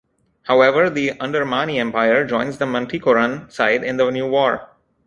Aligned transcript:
However, 0.41 0.89
the 0.89 1.09
Andermani 1.11 1.77
Empire 1.77 2.25
joins 2.25 2.57
the 2.57 2.65
Manticoran 2.65 3.51
side 3.51 3.83
in 3.83 3.97
the 3.97 4.09
new 4.09 4.27
war. 4.27 4.69